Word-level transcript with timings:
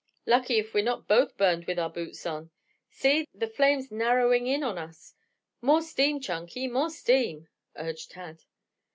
Lucky 0.25 0.57
if 0.57 0.73
we're 0.73 0.83
not 0.83 1.07
both 1.07 1.37
burned 1.37 1.65
with 1.65 1.77
our 1.77 1.87
boots 1.91 2.25
on. 2.25 2.49
See! 2.89 3.27
The 3.35 3.45
flame's 3.47 3.91
narrowing 3.91 4.47
in 4.47 4.63
on 4.63 4.79
us. 4.79 5.13
More 5.61 5.83
steam, 5.83 6.19
Chunky! 6.19 6.67
More 6.67 6.89
steam!" 6.89 7.47
urged 7.75 8.09
Tad. 8.09 8.43